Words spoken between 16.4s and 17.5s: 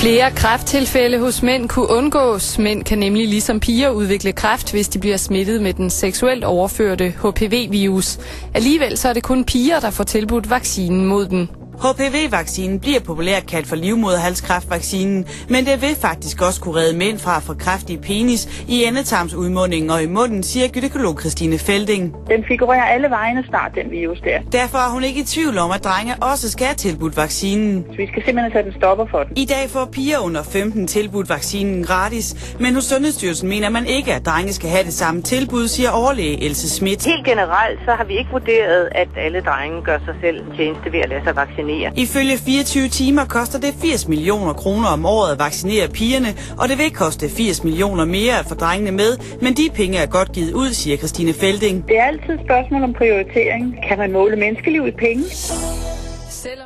også kunne redde mænd fra at